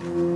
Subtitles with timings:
[0.00, 0.29] Du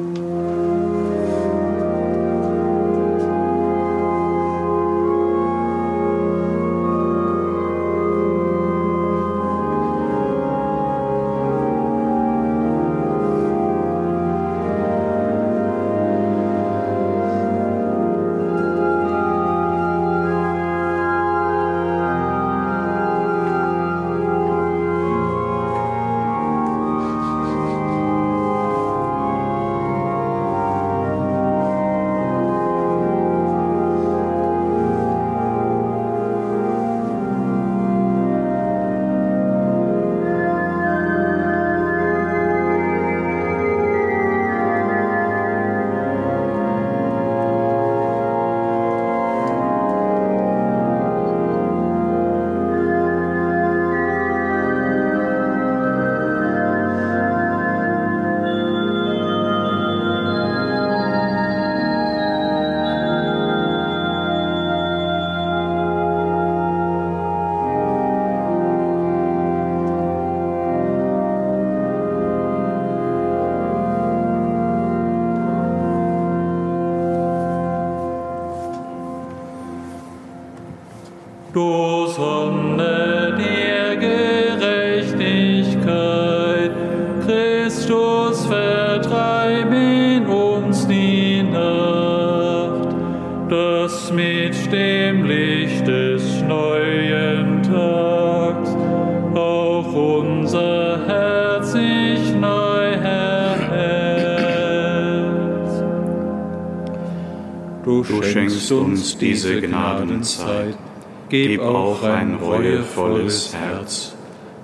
[108.09, 110.77] Du schenkst uns diese Gnadenzeit.
[111.29, 114.15] Gib auch ein reuevolles Herz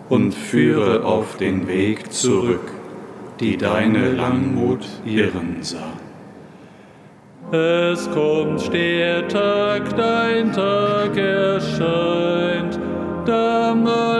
[0.08, 2.72] und führe auf den Weg zurück,
[3.40, 5.92] die deine Langmut irren sah.
[7.52, 12.78] Es kommt der Tag, dein Tag erscheint,
[13.26, 14.19] da alles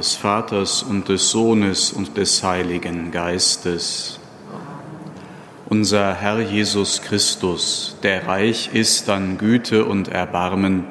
[0.00, 4.18] des Vaters und des Sohnes und des Heiligen Geistes.
[5.68, 10.86] Unser Herr Jesus Christus, der reich ist an Güte und Erbarmen,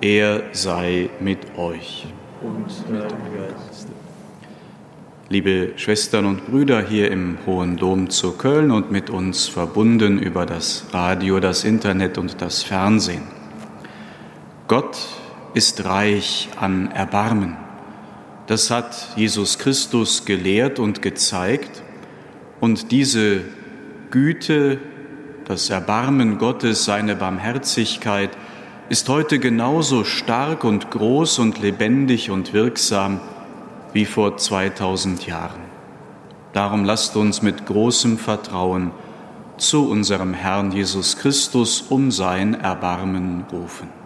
[0.00, 2.08] er sei mit euch.
[2.42, 3.86] Und mit Geist.
[5.28, 10.46] Liebe Schwestern und Brüder hier im Hohen Dom zu Köln und mit uns verbunden über
[10.46, 13.22] das Radio, das Internet und das Fernsehen.
[14.66, 14.98] Gott
[15.54, 17.67] ist reich an Erbarmen.
[18.48, 21.82] Das hat Jesus Christus gelehrt und gezeigt.
[22.60, 23.42] Und diese
[24.10, 24.80] Güte,
[25.44, 28.30] das Erbarmen Gottes, seine Barmherzigkeit
[28.88, 33.20] ist heute genauso stark und groß und lebendig und wirksam
[33.92, 35.60] wie vor 2000 Jahren.
[36.54, 38.92] Darum lasst uns mit großem Vertrauen
[39.58, 43.97] zu unserem Herrn Jesus Christus um sein Erbarmen rufen.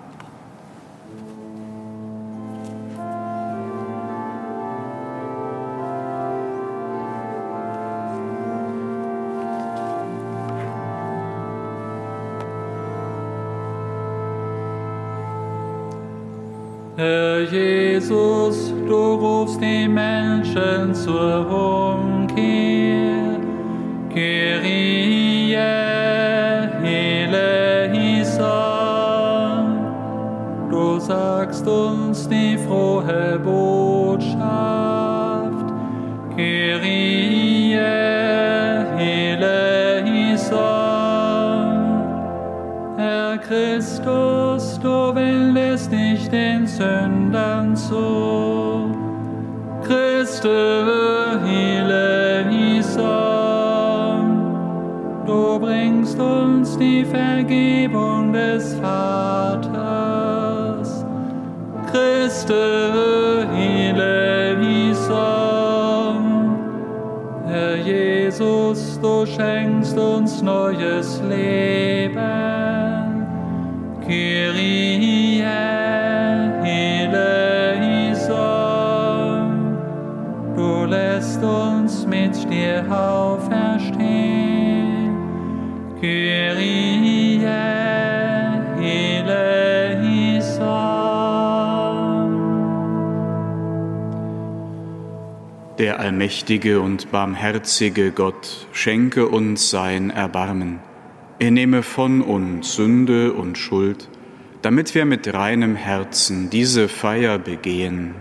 [17.50, 23.38] Jesus, du rufst die Menschen zur Umkehr.
[24.10, 25.54] Kyrie
[27.25, 28.42] eleison.
[30.70, 34.42] Du sagst uns die frohe Botschaft.
[36.36, 37.75] Kyrie
[38.98, 39.82] eleison.
[42.96, 47.21] Herr Christus, du wendest nicht den Sündern
[67.46, 72.51] Herr Jesus, du schenkst uns neues Leben.
[82.52, 84.02] der auferstehen.
[86.00, 87.40] Kyrie
[88.81, 89.52] eleison.
[95.78, 100.81] Der allmächtige und barmherzige Gott schenke uns sein Erbarmen.
[101.38, 104.08] Er nehme von uns Sünde und Schuld,
[104.60, 108.14] damit wir mit reinem Herzen diese Feier begehen.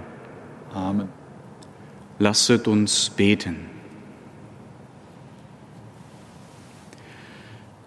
[0.74, 1.10] Amen.
[2.18, 3.71] Lasset uns beten.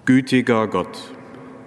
[0.07, 0.99] Gütiger Gott,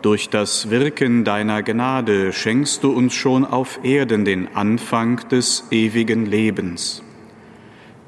[0.04, 6.28] durch das Wirken deiner Gnade schenkst du uns schon auf Erden den Anfang des ewigen
[6.28, 7.01] Lebens.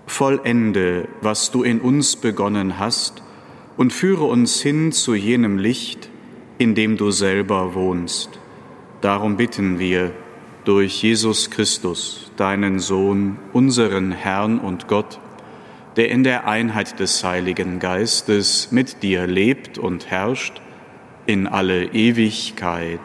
[0.06, 3.24] Vollende, was du in uns begonnen hast,
[3.76, 6.12] und führe uns hin zu jenem Licht,
[6.60, 8.30] in dem du selber wohnst.
[9.02, 10.12] Darum bitten wir
[10.64, 15.20] durch Jesus Christus, deinen Sohn, unseren Herrn und Gott,
[16.00, 20.62] der in der Einheit des Heiligen Geistes mit dir lebt und herrscht,
[21.26, 23.02] in alle Ewigkeit.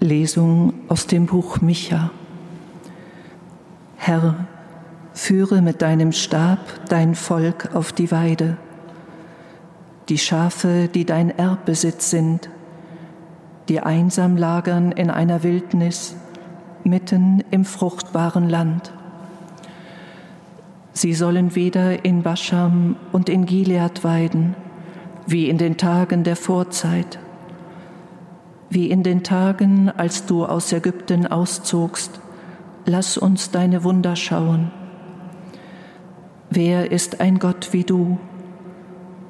[0.00, 2.10] Lesung aus dem Buch Micha.
[3.96, 4.43] Herr,
[5.24, 6.58] führe mit deinem Stab
[6.90, 8.58] dein Volk auf die Weide,
[10.10, 12.50] die Schafe, die dein Erbbesitz sind,
[13.70, 16.14] die einsam lagern in einer Wildnis
[16.84, 18.92] mitten im fruchtbaren Land.
[20.92, 24.54] Sie sollen weder in Bascham und in Gilead weiden,
[25.26, 27.18] wie in den Tagen der Vorzeit,
[28.68, 32.20] wie in den Tagen, als du aus Ägypten auszogst.
[32.84, 34.83] Lass uns deine Wunder schauen.
[36.54, 38.16] Wer ist ein Gott wie du,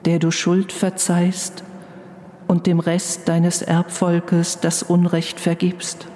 [0.05, 1.65] der du Schuld verzeihst
[2.47, 6.06] und dem Rest deines Erbvolkes das Unrecht vergibst.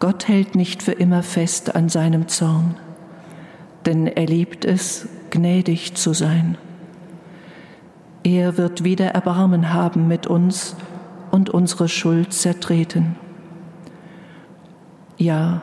[0.00, 2.74] Gott hält nicht für immer fest an seinem Zorn,
[3.86, 6.58] denn er liebt es, gnädig zu sein.
[8.24, 10.74] Er wird wieder Erbarmen haben mit uns
[11.30, 13.14] und unsere Schuld zertreten.
[15.16, 15.62] Ja,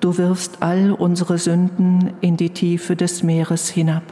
[0.00, 4.02] du wirfst all unsere Sünden in die Tiefe des Meeres hinab.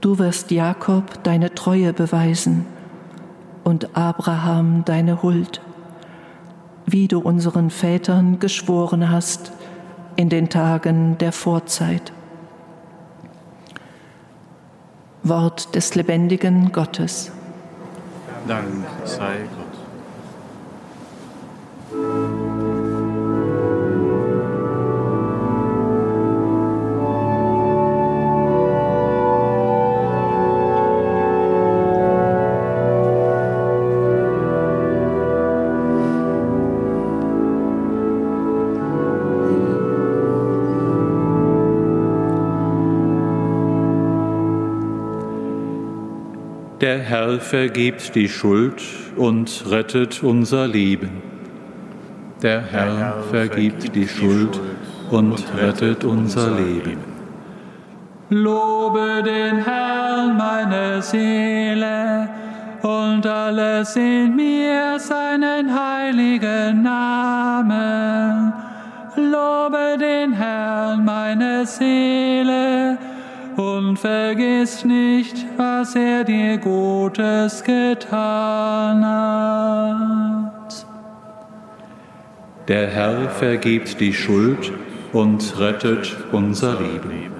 [0.00, 2.64] Du wirst Jakob deine Treue beweisen
[3.64, 5.60] und Abraham deine Huld,
[6.86, 9.52] wie du unseren Vätern geschworen hast
[10.16, 12.12] in den Tagen der Vorzeit.
[15.22, 17.30] Wort des lebendigen Gottes.
[18.48, 18.66] Dank
[19.04, 19.69] sei Gott.
[46.90, 48.82] Der Herr vergibt die Schuld
[49.14, 51.22] und rettet unser Leben.
[52.42, 54.60] Der Herr vergibt die Schuld
[55.08, 56.98] und rettet unser Leben.
[58.30, 62.28] Lobe den Herrn, meine Seele,
[62.82, 68.52] und alles in mir seinen heiligen Namen.
[69.14, 72.98] Lobe den Herrn, meine Seele,
[73.56, 75.39] und vergiss nicht,
[75.80, 80.86] was er dir Gutes getan hat.
[82.68, 84.72] Der Herr vergibt die Schuld
[85.14, 87.32] und rettet unser Leben.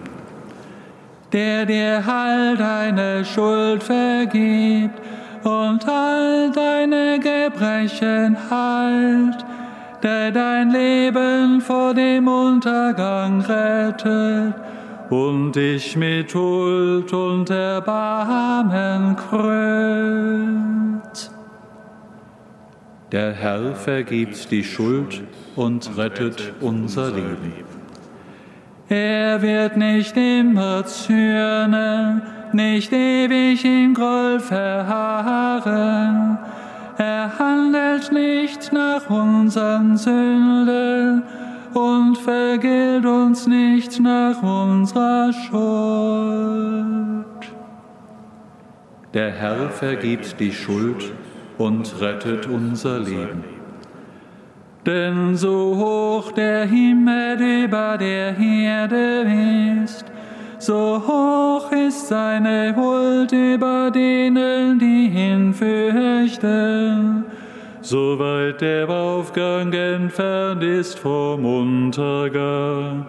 [1.33, 4.99] Der dir all deine Schuld vergibt
[5.45, 9.45] und all deine Gebrechen heilt,
[10.03, 14.70] der dein Leben vor dem Untergang rettet
[15.11, 21.31] und dich mit Huld und Erbarmen krönt.
[23.11, 25.23] Der Herr vergibt die Schuld
[25.57, 27.53] und rettet unser Leben.
[28.89, 36.39] Er wird nicht immer zürnen, nicht ewig im Groll verharren.
[36.99, 41.25] Er handelt nicht nach unseren Sünden,
[41.75, 46.91] und vergilt uns nicht nach unserer Schuld.
[49.15, 51.13] Der Herr vergibt die Schuld
[51.59, 53.45] und rettet unser Leben.
[54.87, 59.27] Denn so hoch der Himmel über der Erde
[59.85, 60.05] ist,
[60.59, 67.30] so hoch ist seine Huld über denen, die ihn fürchten
[67.83, 73.07] soweit der Aufgang entfernt ist vom Untergang,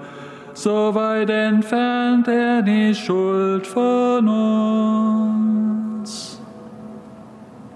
[0.54, 6.42] so weit entfernt er die Schuld von uns.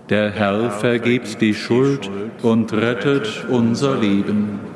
[0.09, 2.09] Der Herr vergibt die Schuld
[2.43, 4.74] und rettet unser Leben.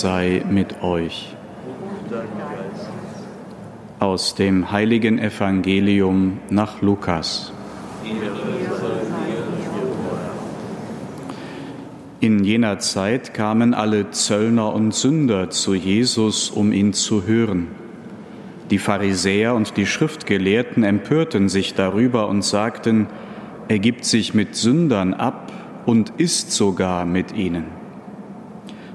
[0.00, 1.34] Sei mit euch.
[3.98, 7.52] Aus dem heiligen Evangelium nach Lukas.
[12.20, 17.68] In jener Zeit kamen alle Zöllner und Sünder zu Jesus, um ihn zu hören.
[18.70, 23.06] Die Pharisäer und die Schriftgelehrten empörten sich darüber und sagten,
[23.68, 25.52] er gibt sich mit Sündern ab
[25.86, 27.77] und isst sogar mit ihnen.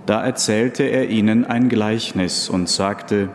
[0.05, 3.29] Da erzählte er ihnen ein Gleichnis und sagte,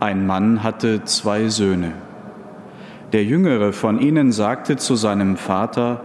[0.00, 1.92] ein Mann hatte zwei Söhne.
[3.12, 6.00] Der jüngere von ihnen sagte zu seinem Vater,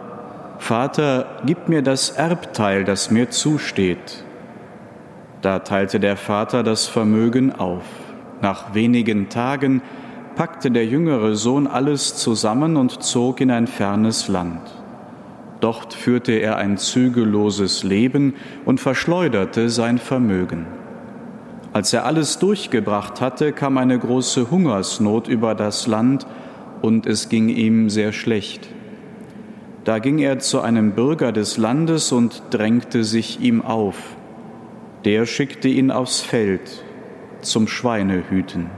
[0.59, 4.23] Vater, gib mir das Erbteil, das mir zusteht.
[5.41, 7.83] Da teilte der Vater das Vermögen auf.
[8.41, 9.81] Nach wenigen Tagen
[10.35, 14.82] packte der jüngere Sohn alles zusammen und zog in ein fernes Land.
[15.63, 18.33] Dort führte er ein zügelloses Leben
[18.65, 20.65] und verschleuderte sein Vermögen.
[21.71, 26.27] Als er alles durchgebracht hatte, kam eine große Hungersnot über das Land
[26.81, 28.67] und es ging ihm sehr schlecht.
[29.85, 34.17] Da ging er zu einem Bürger des Landes und drängte sich ihm auf.
[35.05, 36.83] Der schickte ihn aufs Feld
[37.39, 38.69] zum Schweinehüten.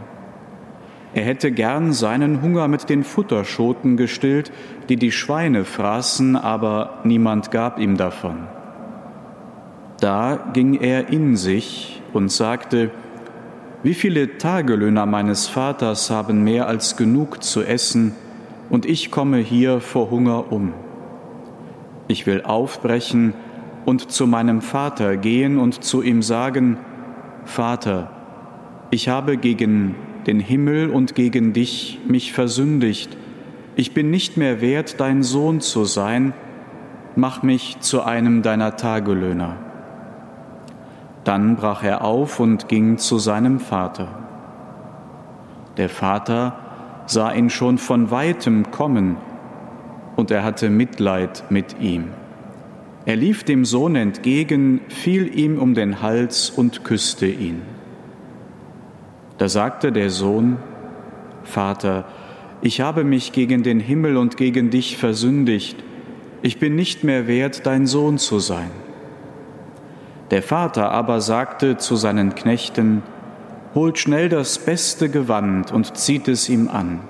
[1.15, 4.51] Er hätte gern seinen Hunger mit den Futterschoten gestillt,
[4.89, 8.47] die die Schweine fraßen, aber niemand gab ihm davon.
[9.99, 12.91] Da ging er in sich und sagte,
[13.83, 18.13] wie viele Tagelöhner meines Vaters haben mehr als genug zu essen,
[18.69, 20.73] und ich komme hier vor Hunger um.
[22.07, 23.33] Ich will aufbrechen
[23.85, 26.77] und zu meinem Vater gehen und zu ihm sagen,
[27.45, 28.09] Vater,
[28.89, 33.15] ich habe gegen den Himmel und gegen dich mich versündigt,
[33.75, 36.33] ich bin nicht mehr wert, dein Sohn zu sein,
[37.15, 39.57] mach mich zu einem deiner Tagelöhner.
[41.23, 44.07] Dann brach er auf und ging zu seinem Vater.
[45.77, 46.55] Der Vater
[47.05, 49.17] sah ihn schon von weitem kommen,
[50.15, 52.05] und er hatte Mitleid mit ihm.
[53.05, 57.61] Er lief dem Sohn entgegen, fiel ihm um den Hals und küsste ihn.
[59.37, 60.57] Da sagte der Sohn,
[61.43, 62.05] Vater,
[62.61, 65.77] ich habe mich gegen den Himmel und gegen dich versündigt,
[66.41, 68.69] ich bin nicht mehr wert, dein Sohn zu sein.
[70.31, 73.03] Der Vater aber sagte zu seinen Knechten,
[73.75, 77.01] Holt schnell das beste Gewand und zieht es ihm an,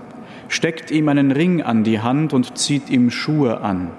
[0.48, 3.92] steckt ihm einen Ring an die Hand und zieht ihm Schuhe an.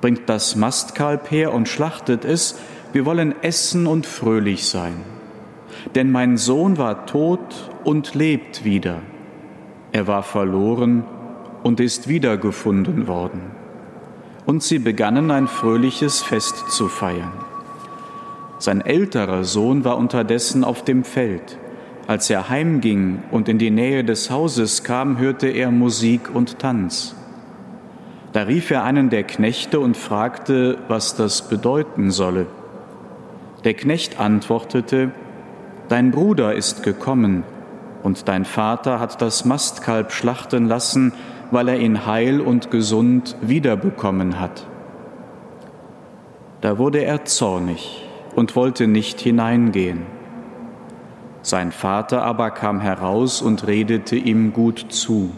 [0.00, 2.58] Bringt das Mastkalb her und schlachtet es,
[2.94, 4.94] wir wollen essen und fröhlich sein.
[5.94, 9.02] Denn mein Sohn war tot und lebt wieder.
[9.92, 11.04] Er war verloren
[11.62, 13.40] und ist wiedergefunden worden.
[14.46, 17.32] Und sie begannen ein fröhliches Fest zu feiern.
[18.58, 21.58] Sein älterer Sohn war unterdessen auf dem Feld.
[22.06, 27.14] Als er heimging und in die Nähe des Hauses kam, hörte er Musik und Tanz.
[28.32, 32.46] Da rief er einen der Knechte und fragte, was das bedeuten solle.
[33.64, 35.12] Der Knecht antwortete,
[35.88, 37.44] Dein Bruder ist gekommen,
[38.02, 41.12] und dein Vater hat das Mastkalb schlachten lassen,
[41.50, 44.66] weil er ihn heil und gesund wiederbekommen hat.
[46.60, 50.06] Da wurde er zornig und wollte nicht hineingehen.
[51.42, 55.30] Sein Vater aber kam heraus und redete ihm gut zu.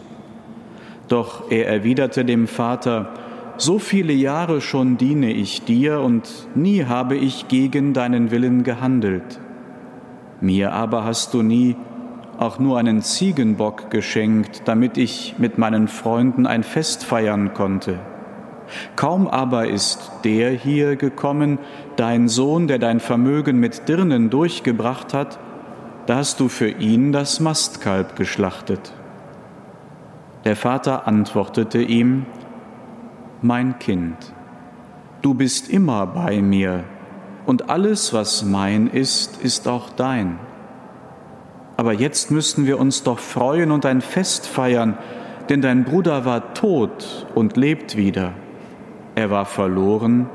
[1.07, 3.13] Doch er erwiderte dem Vater,
[3.57, 9.39] so viele Jahre schon diene ich dir und nie habe ich gegen deinen Willen gehandelt.
[10.41, 11.75] Mir aber hast du nie
[12.41, 17.99] auch nur einen Ziegenbock geschenkt, damit ich mit meinen Freunden ein Fest feiern konnte.
[18.95, 21.59] Kaum aber ist der hier gekommen,
[21.97, 25.37] dein Sohn, der dein Vermögen mit Dirnen durchgebracht hat,
[26.07, 28.91] da hast du für ihn das Mastkalb geschlachtet.
[30.43, 32.25] Der Vater antwortete ihm,
[33.43, 34.17] Mein Kind,
[35.21, 36.85] du bist immer bei mir,
[37.45, 40.39] und alles, was mein ist, ist auch dein.
[41.81, 44.99] Aber jetzt müssten wir uns doch freuen und ein Fest feiern,
[45.49, 48.33] denn dein Bruder war tot und lebt wieder.
[49.15, 50.29] Er war verloren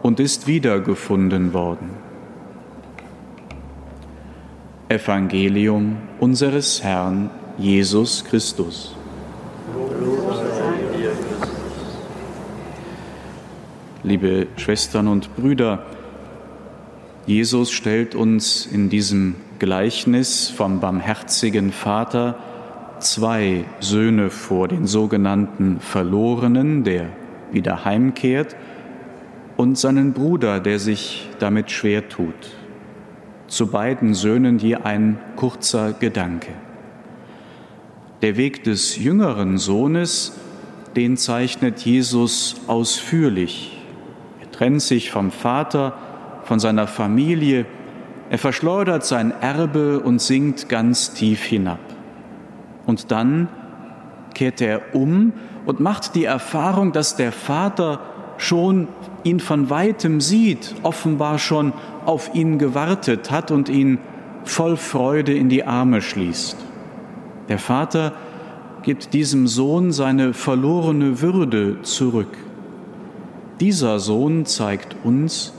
[0.00, 1.90] und ist wiedergefunden worden.
[4.88, 8.94] Evangelium unseres Herrn Jesus Christus.
[14.04, 15.84] Liebe Schwestern und Brüder,
[17.26, 22.34] Jesus stellt uns in diesem Gleichnis vom barmherzigen Vater
[22.98, 27.10] zwei Söhne vor, den sogenannten Verlorenen, der
[27.52, 28.56] wieder heimkehrt,
[29.56, 32.50] und seinen Bruder, der sich damit schwer tut
[33.50, 36.52] zu beiden Söhnen je ein kurzer Gedanke.
[38.22, 40.38] Der Weg des jüngeren Sohnes,
[40.94, 43.78] den zeichnet Jesus ausführlich.
[44.40, 45.94] Er trennt sich vom Vater,
[46.44, 47.66] von seiner Familie,
[48.30, 51.80] er verschleudert sein Erbe und sinkt ganz tief hinab.
[52.86, 53.48] Und dann
[54.34, 55.32] kehrt er um
[55.66, 57.98] und macht die Erfahrung, dass der Vater
[58.38, 58.86] schon
[59.24, 61.72] ihn von weitem sieht, offenbar schon
[62.06, 63.98] auf ihn gewartet hat und ihn
[64.44, 66.56] voll Freude in die Arme schließt.
[67.48, 68.12] Der Vater
[68.82, 72.38] gibt diesem Sohn seine verlorene Würde zurück.
[73.58, 75.52] Dieser Sohn zeigt uns,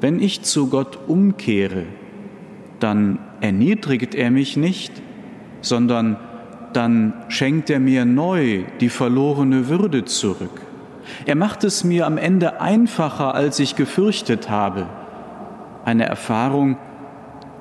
[0.00, 1.84] wenn ich zu Gott umkehre,
[2.78, 4.92] dann erniedrigt er mich nicht,
[5.60, 6.16] sondern
[6.72, 10.60] dann schenkt er mir neu die verlorene Würde zurück.
[11.26, 14.86] Er macht es mir am Ende einfacher, als ich gefürchtet habe
[15.84, 16.76] eine Erfahrung,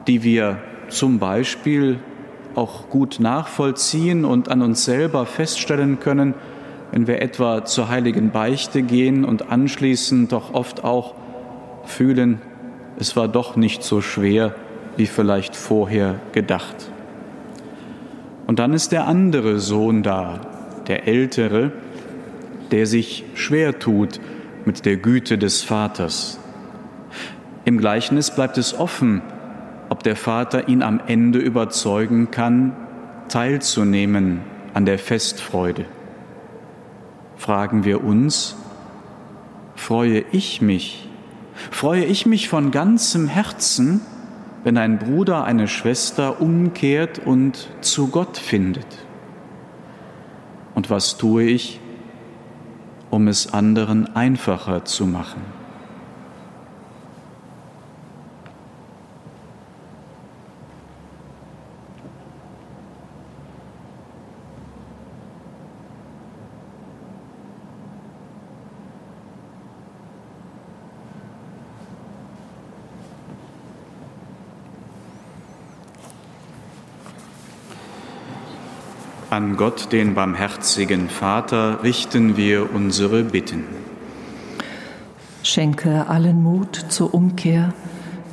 [0.08, 0.58] die wir
[0.90, 2.00] zum Beispiel
[2.56, 6.34] auch gut nachvollziehen und an uns selber feststellen können,
[6.92, 11.14] wenn wir etwa zur heiligen Beichte gehen und anschließend doch oft auch
[11.90, 12.42] fühlen,
[12.98, 14.56] es war doch nicht so schwer,
[14.98, 16.92] wie vielleicht vorher gedacht.
[18.48, 20.42] Und dann ist der andere Sohn da,
[20.88, 21.72] der ältere,
[22.72, 24.20] der sich schwer tut
[24.66, 26.40] mit der Güte des Vaters,
[27.66, 29.22] im Gleichnis bleibt es offen,
[29.90, 32.76] ob der Vater ihn am Ende überzeugen kann,
[33.28, 34.42] teilzunehmen
[34.74, 35.86] an der Festfreude.
[37.38, 38.56] Fragen wir uns,
[39.76, 41.09] freue ich mich,
[41.72, 44.02] freue ich mich von ganzem Herzen,
[44.64, 48.88] wenn ein Bruder, eine Schwester umkehrt und zu Gott findet?
[50.76, 51.80] Und was tue ich,
[53.10, 55.59] um es anderen einfacher zu machen?
[79.40, 83.64] An Gott, den barmherzigen Vater, richten wir unsere Bitten.
[85.44, 87.74] Schenke allen Mut zur Umkehr,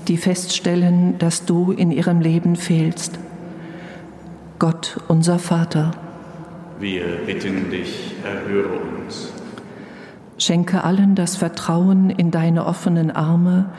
[0.08, 3.20] die feststellen, dass du in ihrem Leben fehlst.
[4.58, 5.92] Gott, unser Vater.
[6.80, 9.32] Wir bitten dich, erhöre uns.
[10.38, 13.70] Schenke allen das Vertrauen in deine offenen Arme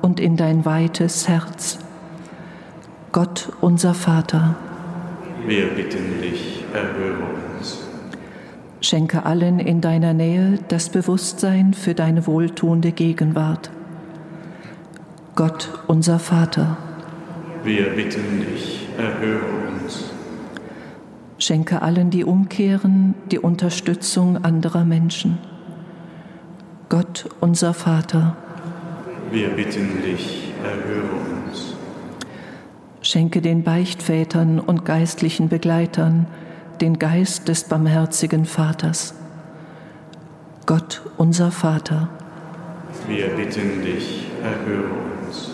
[0.00, 1.78] und in dein weites Herz.
[3.12, 4.56] Gott, unser Vater.
[5.46, 7.24] Wir bitten dich, erhöre
[7.56, 7.80] uns.
[8.80, 13.70] Schenke allen in deiner Nähe das Bewusstsein für deine wohltuende Gegenwart.
[15.34, 16.76] Gott, unser Vater.
[17.64, 20.12] Wir bitten dich, erhöre uns.
[21.38, 25.38] Schenke allen, die umkehren, die Unterstützung anderer Menschen.
[26.88, 28.36] Gott, unser Vater.
[29.32, 31.41] Wir bitten dich, erhöre uns.
[33.02, 36.26] Schenke den Beichtvätern und geistlichen Begleitern
[36.80, 39.14] den Geist des barmherzigen Vaters.
[40.66, 42.08] Gott, unser Vater.
[43.08, 44.90] Wir bitten dich, erhöre
[45.26, 45.50] uns.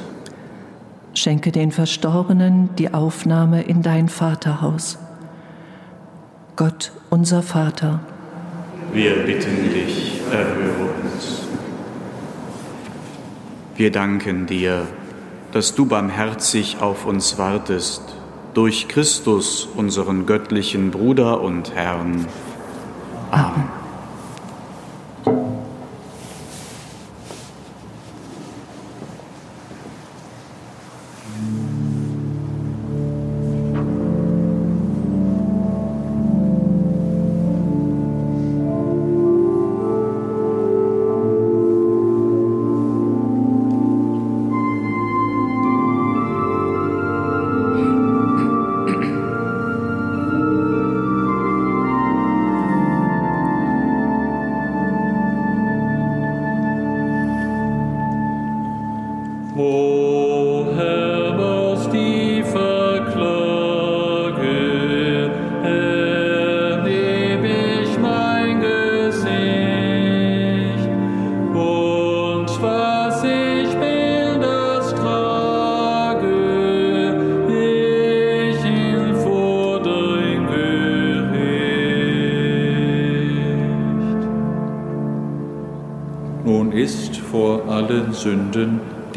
[1.14, 4.98] Schenke den Verstorbenen die Aufnahme in dein Vaterhaus.
[6.56, 8.00] Gott, unser Vater.
[8.92, 11.44] Wir bitten dich, erhöre uns.
[13.76, 14.86] Wir danken dir,
[15.52, 18.02] dass du barmherzig auf uns wartest,
[18.54, 22.26] durch Christus, unseren göttlichen Bruder und Herrn.
[23.30, 23.78] Amen.
[25.24, 25.57] Sünden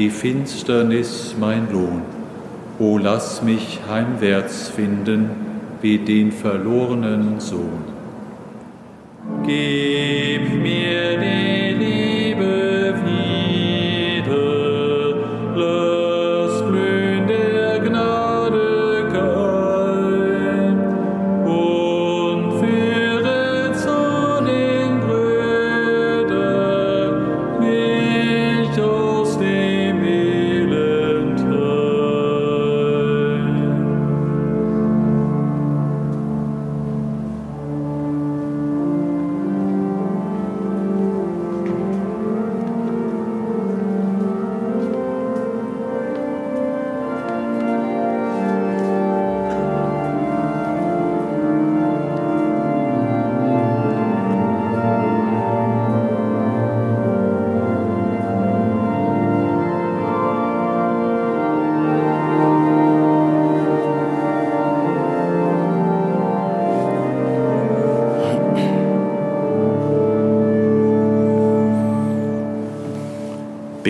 [0.01, 2.01] die Finsternis mein Lohn.
[2.79, 5.29] O lass mich heimwärts finden
[5.79, 7.90] wie den verlorenen Sohn.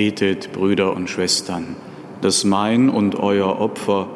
[0.01, 1.75] Betet, Brüder und Schwestern,
[2.21, 4.07] dass mein und euer Opfer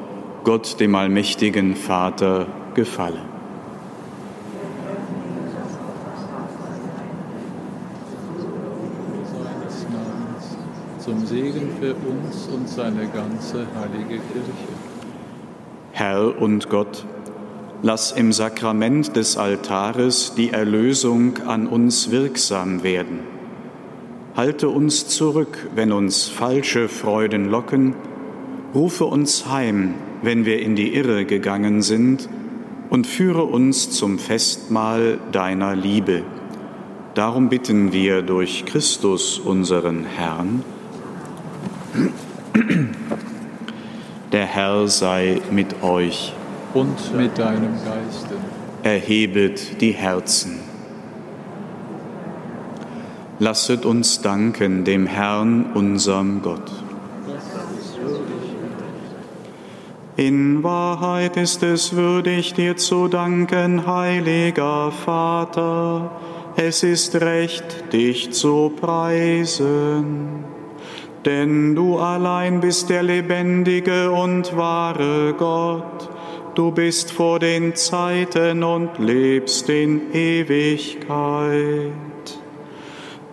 [0.43, 3.19] Gott, dem allmächtigen Vater, gefalle.
[10.97, 14.73] Zum Segen für uns und seine ganze heilige Kirche.
[15.91, 17.05] Herr und Gott,
[17.83, 23.34] lass im Sakrament des Altares die Erlösung an uns wirksam werden
[24.35, 27.95] Halte uns zurück, wenn uns falsche Freuden locken.
[28.73, 29.93] Rufe uns heim,
[30.23, 32.27] wenn wir in die Irre gegangen sind,
[32.89, 36.23] und führe uns zum Festmahl deiner Liebe.
[37.13, 40.63] Darum bitten wir durch Christus unseren Herrn.
[44.33, 46.33] Der Herr sei mit euch.
[46.73, 48.35] Und mit deinem Geiste.
[48.83, 50.64] Erhebet die Herzen.
[53.45, 56.71] Lasset uns danken dem Herrn, unserem Gott.
[60.15, 66.09] In Wahrheit ist es würdig, dir zu danken, heiliger Vater.
[66.55, 70.43] Es ist recht, dich zu preisen.
[71.23, 76.09] Denn du allein bist der lebendige und wahre Gott.
[76.55, 81.91] Du bist vor den Zeiten und lebst in Ewigkeit.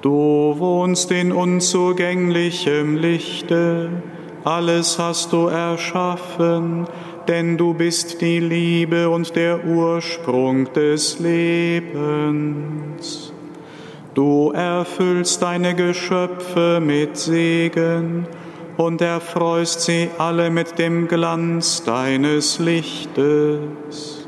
[0.03, 3.89] Du wohnst in unzugänglichem Lichte,
[4.43, 6.89] alles hast du erschaffen,
[7.29, 12.03] denn du bist die Liebe und der Ursprung des Lebens.
[14.15, 18.27] Du erfüllst deine Geschöpfe mit Segen
[18.77, 24.27] und erfreust sie alle mit dem Glanz deines Lichtes.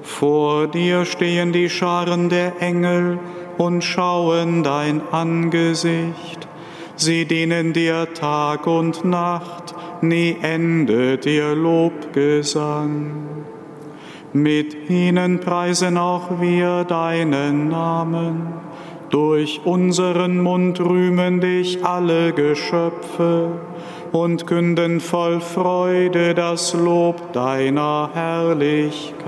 [0.00, 3.18] Vor dir stehen die Scharen der Engel,
[3.58, 6.48] und schauen dein Angesicht.
[6.96, 13.44] Sie dienen dir Tag und Nacht, nie endet ihr Lobgesang.
[14.32, 18.54] Mit ihnen preisen auch wir deinen Namen.
[19.10, 23.52] Durch unseren Mund rühmen dich alle Geschöpfe.
[24.12, 29.18] und künden voll Freude das Lob deiner Herrlichkeit.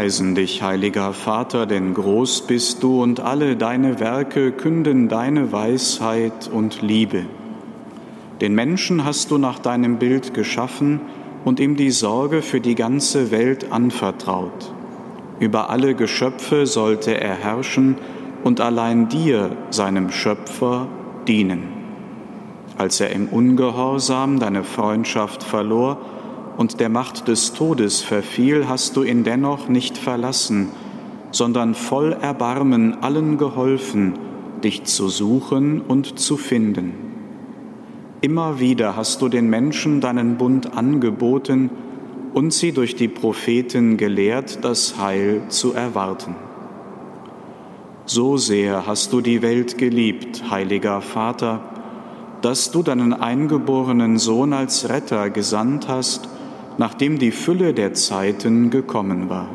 [0.00, 6.48] Preisen dich, heiliger Vater, denn groß bist du und alle deine Werke künden deine Weisheit
[6.50, 7.26] und Liebe.
[8.40, 11.02] Den Menschen hast du nach deinem Bild geschaffen
[11.44, 14.72] und ihm die Sorge für die ganze Welt anvertraut.
[15.38, 17.96] Über alle Geschöpfe sollte er herrschen
[18.42, 20.88] und allein dir, seinem Schöpfer,
[21.28, 21.64] dienen.
[22.78, 25.98] Als er im Ungehorsam deine Freundschaft verlor,
[26.60, 30.68] und der Macht des Todes verfiel, hast du ihn dennoch nicht verlassen,
[31.30, 34.18] sondern voll Erbarmen allen geholfen,
[34.62, 36.92] dich zu suchen und zu finden.
[38.20, 41.70] Immer wieder hast du den Menschen deinen Bund angeboten
[42.34, 46.36] und sie durch die Propheten gelehrt, das Heil zu erwarten.
[48.04, 51.62] So sehr hast du die Welt geliebt, heiliger Vater,
[52.42, 56.28] dass du deinen eingeborenen Sohn als Retter gesandt hast,
[56.78, 59.48] nachdem die Fülle der Zeiten gekommen war.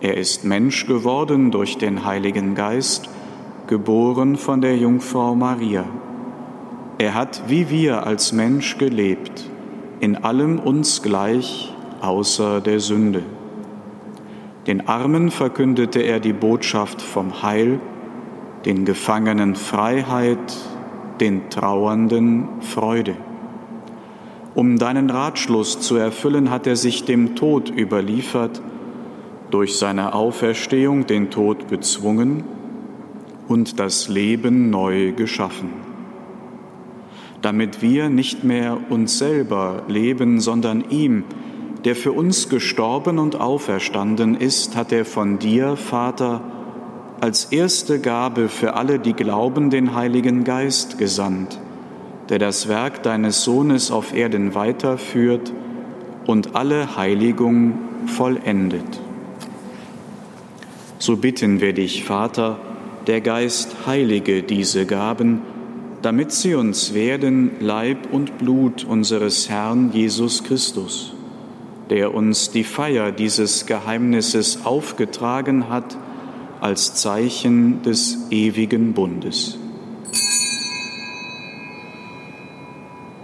[0.00, 3.08] Er ist Mensch geworden durch den Heiligen Geist,
[3.66, 5.84] geboren von der Jungfrau Maria.
[6.98, 9.50] Er hat wie wir als Mensch gelebt,
[10.00, 13.22] in allem uns gleich, außer der Sünde.
[14.66, 17.80] Den Armen verkündete er die Botschaft vom Heil,
[18.64, 20.56] den Gefangenen Freiheit,
[21.20, 23.16] den Trauernden Freude.
[24.56, 28.62] Um deinen Ratschluss zu erfüllen, hat er sich dem Tod überliefert,
[29.50, 32.42] durch seine Auferstehung den Tod bezwungen
[33.48, 35.74] und das Leben neu geschaffen.
[37.42, 41.24] Damit wir nicht mehr uns selber leben, sondern ihm,
[41.84, 46.40] der für uns gestorben und auferstanden ist, hat er von dir, Vater,
[47.20, 51.60] als erste Gabe für alle, die glauben, den Heiligen Geist gesandt
[52.28, 55.52] der das Werk deines Sohnes auf Erden weiterführt
[56.26, 59.00] und alle Heiligung vollendet.
[60.98, 62.58] So bitten wir dich, Vater,
[63.06, 65.42] der Geist heilige diese Gaben,
[66.02, 71.12] damit sie uns werden Leib und Blut unseres Herrn Jesus Christus,
[71.90, 75.96] der uns die Feier dieses Geheimnisses aufgetragen hat
[76.60, 79.58] als Zeichen des ewigen Bundes.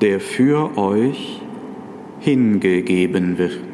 [0.00, 1.40] der für euch
[2.20, 3.73] hingegeben wird.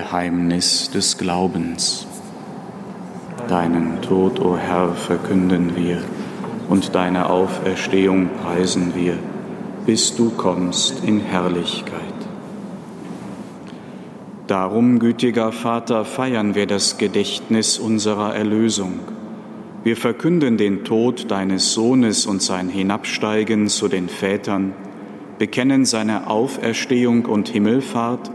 [0.00, 2.06] Geheimnis des Glaubens.
[3.48, 5.98] Deinen Tod, o oh Herr, verkünden wir
[6.70, 9.18] und deine Auferstehung preisen wir,
[9.84, 12.18] bis du kommst in Herrlichkeit.
[14.46, 19.00] Darum, gütiger Vater, feiern wir das Gedächtnis unserer Erlösung.
[19.84, 24.72] Wir verkünden den Tod deines Sohnes und sein Hinabsteigen zu den Vätern,
[25.38, 28.30] bekennen seine Auferstehung und Himmelfahrt,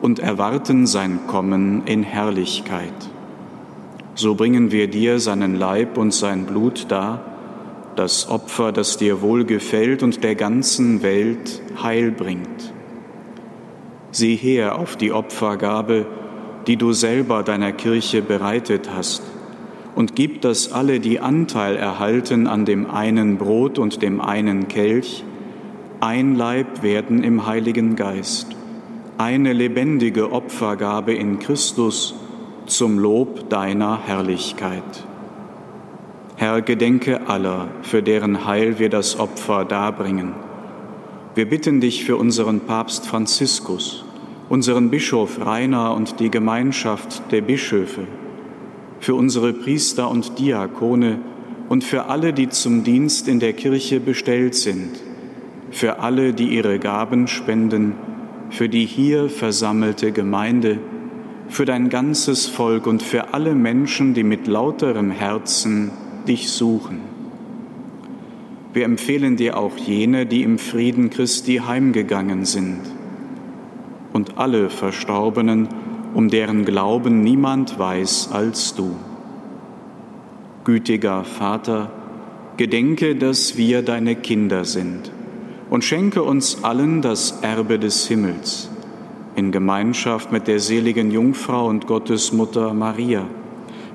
[0.00, 2.92] und erwarten sein Kommen in Herrlichkeit.
[4.14, 7.24] So bringen wir dir seinen Leib und sein Blut dar,
[7.96, 12.72] das Opfer, das dir wohlgefällt und der ganzen Welt Heil bringt.
[14.10, 16.06] Sieh her auf die Opfergabe,
[16.66, 19.22] die du selber deiner Kirche bereitet hast,
[19.96, 25.24] und gib, dass alle, die Anteil erhalten an dem einen Brot und dem einen Kelch,
[26.00, 28.56] ein Leib werden im Heiligen Geist
[29.20, 32.14] eine lebendige Opfergabe in Christus
[32.64, 35.04] zum Lob deiner Herrlichkeit.
[36.36, 40.32] Herr, gedenke aller, für deren Heil wir das Opfer darbringen.
[41.34, 44.06] Wir bitten dich für unseren Papst Franziskus,
[44.48, 48.04] unseren Bischof Rainer und die Gemeinschaft der Bischöfe,
[49.00, 51.18] für unsere Priester und Diakone
[51.68, 54.98] und für alle, die zum Dienst in der Kirche bestellt sind,
[55.70, 57.96] für alle, die ihre Gaben spenden,
[58.50, 60.78] für die hier versammelte Gemeinde,
[61.48, 65.90] für dein ganzes Volk und für alle Menschen, die mit lauterem Herzen
[66.26, 67.00] dich suchen.
[68.72, 72.80] Wir empfehlen dir auch jene, die im Frieden Christi heimgegangen sind
[74.12, 75.68] und alle Verstorbenen,
[76.14, 78.96] um deren Glauben niemand weiß als du.
[80.64, 81.90] Gütiger Vater,
[82.56, 85.10] gedenke, dass wir deine Kinder sind
[85.70, 88.68] und schenke uns allen das Erbe des Himmels
[89.36, 93.24] in Gemeinschaft mit der seligen Jungfrau und Gottesmutter Maria,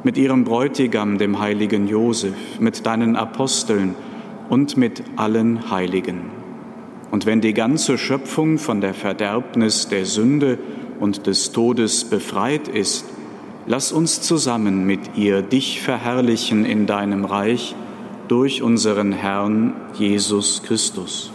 [0.04, 3.96] mit ihrem Bräutigam, dem heiligen Josef, mit deinen Aposteln
[4.50, 6.22] und mit allen Heiligen.
[7.12, 10.58] Und wenn die ganze Schöpfung von der Verderbnis der Sünde
[11.00, 13.06] und des Todes befreit ist,
[13.68, 17.76] lass uns zusammen mit ihr dich verherrlichen in deinem Reich
[18.28, 21.35] durch unseren Herrn Jesus Christus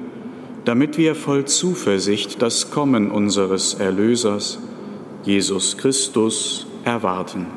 [0.65, 4.59] damit wir voll Zuversicht das Kommen unseres Erlösers,
[5.23, 7.47] Jesus Christus, erwarten.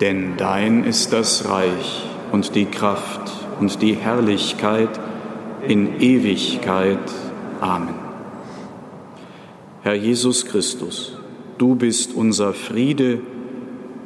[0.00, 5.00] Denn dein ist das Reich und die Kraft und die Herrlichkeit
[5.66, 6.98] in Ewigkeit.
[7.60, 7.94] Amen.
[9.82, 11.18] Herr Jesus Christus,
[11.58, 13.20] du bist unser Friede,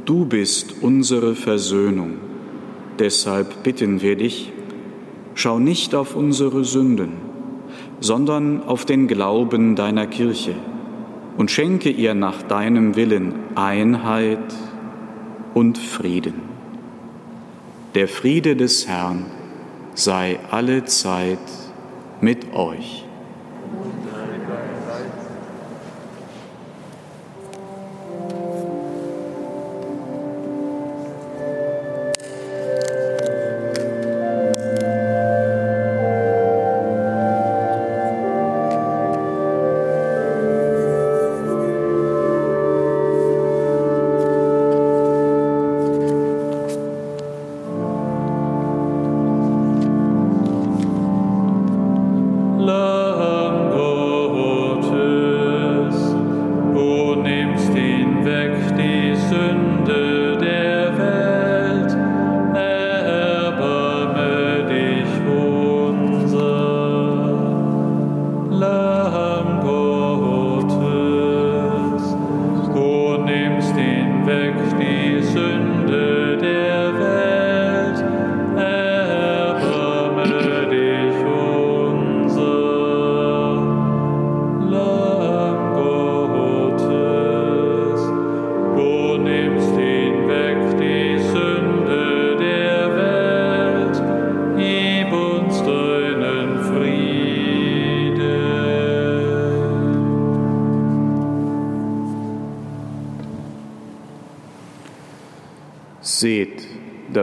[0.04, 2.18] Du bist unsere Versöhnung.
[2.98, 4.52] Deshalb bitten wir dich,
[5.34, 7.12] schau nicht auf unsere Sünden,
[8.00, 10.54] sondern auf den Glauben deiner Kirche
[11.36, 14.54] und schenke ihr nach deinem Willen Einheit
[15.54, 16.42] und Frieden.
[17.94, 19.26] Der Friede des Herrn
[19.94, 21.38] sei alle Zeit
[22.20, 23.03] mit euch.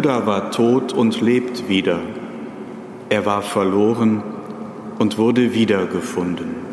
[0.00, 1.98] Bruder war tot und lebt wieder.
[3.10, 4.22] Er war verloren
[4.98, 6.69] und wurde wiedergefunden.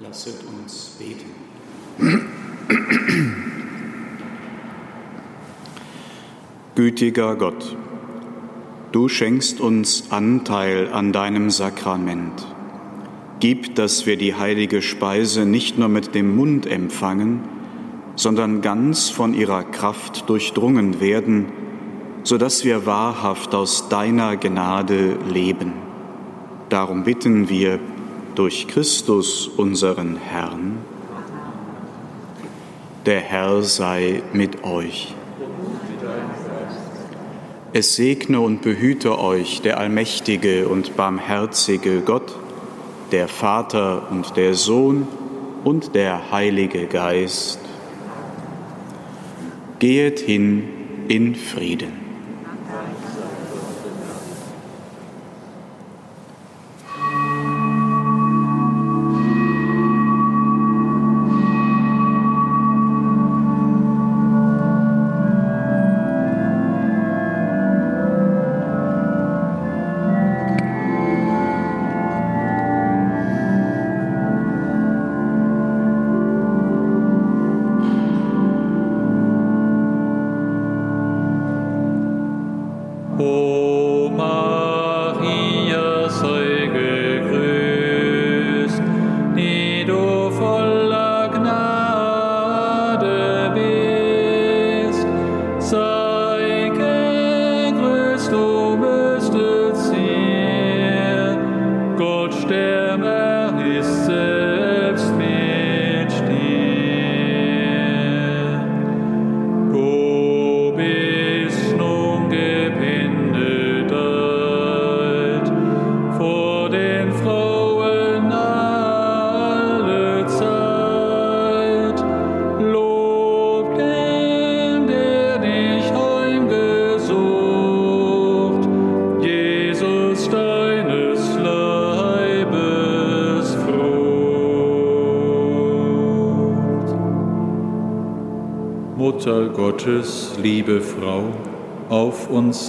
[0.00, 1.26] Lasset uns beten.
[6.76, 7.76] Gütiger Gott,
[8.92, 12.46] du schenkst uns Anteil an deinem Sakrament.
[13.40, 17.40] Gib, dass wir die heilige Speise nicht nur mit dem Mund empfangen,
[18.14, 21.46] sondern ganz von ihrer Kraft durchdrungen werden,
[22.22, 25.72] so dass wir wahrhaft aus deiner Gnade leben.
[26.68, 27.80] Darum bitten wir,
[28.38, 30.78] durch Christus unseren Herrn.
[33.04, 35.12] Der Herr sei mit euch.
[37.72, 42.36] Es segne und behüte euch der allmächtige und barmherzige Gott,
[43.10, 45.08] der Vater und der Sohn
[45.64, 47.58] und der Heilige Geist.
[49.80, 50.62] Gehet hin
[51.08, 52.07] in Frieden.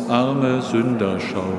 [0.09, 1.53] Arme Sünder schau.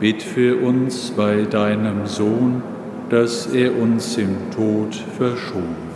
[0.00, 2.62] Bitt für uns bei deinem Sohn,
[3.10, 5.93] dass er uns im Tod verschont.